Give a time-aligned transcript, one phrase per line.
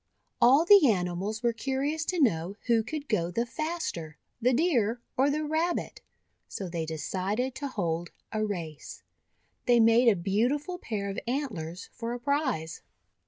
[0.41, 5.29] All the animals were curious to know who could go the faster, the Deer or
[5.29, 6.01] the Rabbit,
[6.47, 9.03] so they decided to hold a race.
[9.67, 12.81] They made a beau tiful pair of antlers for a prize.